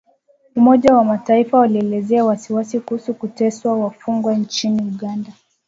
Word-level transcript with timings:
Umoja 0.55 0.93
wa 0.95 1.03
mataifa 1.03 1.57
waelezea 1.57 2.25
wasiwasi 2.25 2.79
kuhusu 2.79 3.13
kuteswa 3.13 3.79
wafungwa 3.79 4.35
nchini 4.35 4.81
Uganda 4.83 5.33